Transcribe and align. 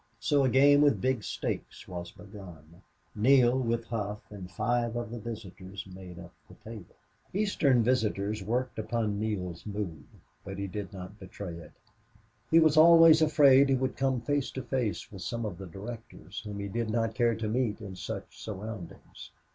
So 0.19 0.43
a 0.43 0.49
game 0.49 0.81
with 0.81 0.99
big 0.99 1.23
stakes 1.23 1.87
was 1.87 2.09
begun. 2.09 2.81
Neale, 3.13 3.59
with 3.59 3.85
Hough 3.85 4.23
and 4.31 4.49
five 4.49 4.95
of 4.95 5.11
the 5.11 5.19
visitors, 5.19 5.85
made 5.93 6.17
up 6.17 6.33
the 6.47 6.55
table. 6.55 6.95
Eastern 7.35 7.83
visitors 7.83 8.41
worked 8.43 8.79
upon 8.79 9.19
Neale's 9.19 9.63
mood, 9.63 10.05
but 10.43 10.57
he 10.57 10.65
did 10.65 10.91
not 10.91 11.19
betray 11.19 11.53
it. 11.53 11.73
He 12.49 12.59
was 12.59 12.77
always 12.77 13.21
afraid 13.21 13.69
he 13.69 13.75
would 13.75 13.95
come 13.95 14.21
face 14.21 14.49
to 14.53 14.63
face 14.63 15.11
with 15.11 15.21
some 15.21 15.45
of 15.45 15.59
the 15.59 15.67
directors, 15.67 16.41
whom 16.43 16.59
he 16.61 16.67
did 16.67 16.89
not 16.89 17.13
care 17.13 17.35
to 17.35 17.47
meet 17.47 17.79
in 17.79 17.95
such 17.95 18.41
surroundings. 18.43 19.29